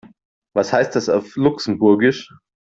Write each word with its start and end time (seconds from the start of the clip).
Was 0.55 0.73
heißt 0.73 0.95
das 0.95 1.09
auf 1.09 1.35
Luxemburgisch? 1.35 2.33